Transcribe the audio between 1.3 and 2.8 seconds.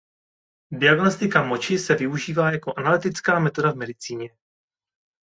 moči se využívá jako